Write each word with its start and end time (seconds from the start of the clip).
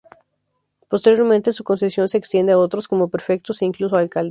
Posteriormente 0.89 1.51
su 1.51 1.63
concesión 1.63 2.09
se 2.09 2.17
extiende 2.17 2.53
a 2.53 2.57
otros 2.57 2.87
como 2.87 3.09
prefectos 3.09 3.61
e 3.61 3.65
incluso 3.65 3.95
alcaldes. 3.97 4.19